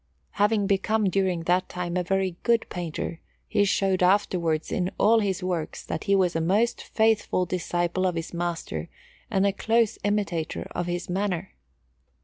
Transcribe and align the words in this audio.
Having 0.31 0.65
become 0.65 1.11
during 1.11 1.41
that 1.43 1.69
time 1.69 1.95
a 1.95 2.01
very 2.01 2.35
good 2.41 2.65
painter, 2.69 3.19
he 3.47 3.63
showed 3.65 4.01
afterwards 4.01 4.71
in 4.71 4.89
all 4.97 5.19
his 5.19 5.43
works 5.43 5.85
that 5.85 6.05
he 6.05 6.15
was 6.15 6.35
a 6.35 6.41
most 6.41 6.81
faithful 6.83 7.45
disciple 7.45 8.07
of 8.07 8.15
his 8.15 8.33
master 8.33 8.89
and 9.29 9.45
a 9.45 9.53
close 9.53 9.99
imitator 10.03 10.63
of 10.71 10.87
his 10.87 11.07
manner. 11.07 11.53